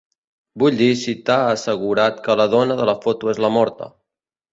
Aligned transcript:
Vull 0.61 0.77
dir 0.77 0.87
si 1.01 1.13
t'ha 1.27 1.35
assegurat 1.49 2.17
que 2.29 2.37
la 2.41 2.47
dona 2.55 2.79
de 2.79 2.87
la 2.91 2.97
foto 3.05 3.31
és 3.35 3.43
la 3.47 3.53
morta. 3.59 3.91